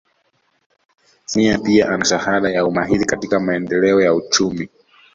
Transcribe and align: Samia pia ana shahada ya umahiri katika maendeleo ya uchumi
Samia 1.25 1.57
pia 1.57 1.89
ana 1.89 2.05
shahada 2.05 2.49
ya 2.51 2.65
umahiri 2.65 3.05
katika 3.05 3.39
maendeleo 3.39 4.01
ya 4.01 4.13
uchumi 4.13 4.69